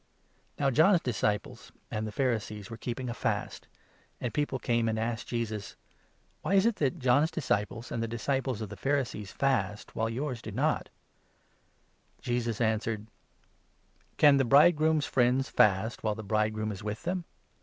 [0.57, 3.67] Now John's disciples and the Pharisees were 18 Tb*am«d' for* keeping a fast,
[4.19, 8.01] and people came and asked Jesus: not observing "Why is it that John's disciples and
[8.01, 8.17] the the Law.
[8.17, 10.89] disciples of the Pharisees fast, while yours do.,*)* not?"
[12.23, 13.01] Jesus answered:
[14.13, 17.25] 19 "Can the bridegroom's friends fast, while the bridegroom is with them